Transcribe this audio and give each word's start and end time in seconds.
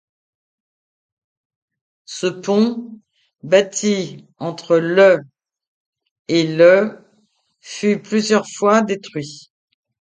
Ce 2.05 2.25
pont, 2.25 2.99
bâti 3.43 4.25
entre 4.39 4.77
le 4.77 5.19
et 6.27 6.55
le 6.55 7.05
fut 7.59 8.01
plusieurs 8.01 8.47
fois 8.57 8.81
détruit. 8.81 9.51